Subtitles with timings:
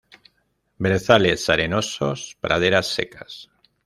[0.79, 3.51] Brezales arenosos, praderas secas.